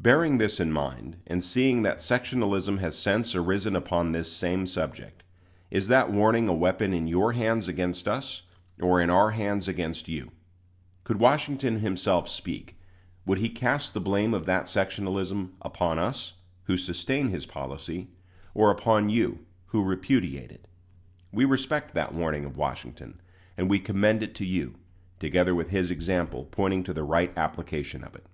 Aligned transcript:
Bearing 0.00 0.38
this 0.38 0.58
in 0.58 0.72
mind, 0.72 1.18
and 1.26 1.44
seeing 1.44 1.82
that 1.82 1.98
sectionalism 2.00 2.78
has 2.78 2.96
since 2.96 3.34
arisen 3.34 3.76
upon 3.76 4.10
this 4.12 4.32
same 4.32 4.66
subject, 4.66 5.22
is 5.70 5.88
that 5.88 6.10
warning 6.10 6.48
a 6.48 6.54
weapon 6.54 6.94
in 6.94 7.06
your 7.06 7.34
hands 7.34 7.68
against 7.68 8.08
us, 8.08 8.40
or 8.80 9.02
in 9.02 9.10
our 9.10 9.32
hands 9.32 9.68
against 9.68 10.08
you? 10.08 10.32
Could 11.04 11.18
Washington 11.20 11.80
himself 11.80 12.26
speak, 12.26 12.78
would 13.26 13.36
he 13.36 13.50
cast 13.50 13.92
the 13.92 14.00
blame 14.00 14.32
of 14.32 14.46
that 14.46 14.64
sectionalism 14.66 15.50
upon 15.60 15.98
us, 15.98 16.32
who 16.62 16.78
sustain 16.78 17.28
his 17.28 17.44
policy, 17.44 18.08
or 18.54 18.70
upon 18.70 19.10
you, 19.10 19.44
who 19.66 19.84
repudiate 19.84 20.50
it? 20.50 20.68
We 21.32 21.44
respect 21.44 21.92
that 21.92 22.14
warning 22.14 22.46
of 22.46 22.56
Washington, 22.56 23.20
and 23.58 23.68
we 23.68 23.78
commend 23.78 24.22
it 24.22 24.34
to 24.36 24.46
you, 24.46 24.76
together 25.20 25.54
with 25.54 25.68
his 25.68 25.90
example 25.90 26.48
pointing 26.50 26.82
to 26.84 26.94
the 26.94 27.04
right 27.04 27.30
application 27.36 28.02
of 28.04 28.14
it. 28.16 28.24